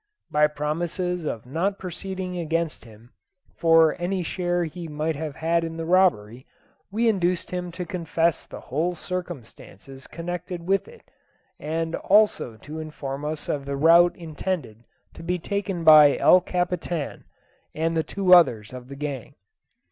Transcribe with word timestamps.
By 0.31 0.47
promises 0.47 1.25
of 1.25 1.45
not 1.45 1.77
proceeding 1.77 2.35
against 2.35 2.85
him, 2.85 3.11
for 3.55 3.93
any 4.01 4.23
share 4.23 4.63
he 4.63 4.87
might 4.87 5.15
have 5.15 5.35
had 5.35 5.63
in 5.63 5.77
the 5.77 5.85
robbery, 5.85 6.47
we 6.91 7.07
induced 7.07 7.51
him 7.51 7.71
to 7.73 7.85
confess 7.85 8.47
the 8.47 8.61
whole 8.61 8.95
circumstances 8.95 10.07
connected 10.07 10.65
with 10.67 10.87
it, 10.87 11.03
and 11.59 11.93
also 11.93 12.57
to 12.57 12.79
inform 12.79 13.23
us 13.23 13.47
of 13.47 13.65
the 13.65 13.77
route 13.77 14.15
intended 14.15 14.85
to 15.13 15.21
be 15.21 15.37
taken 15.37 15.83
by 15.83 16.17
El 16.17 16.41
Capitan 16.41 17.25
and 17.75 17.95
the 17.95 18.01
two 18.01 18.33
others 18.33 18.73
of 18.73 18.87
the 18.87 18.95
gang. 18.95 19.35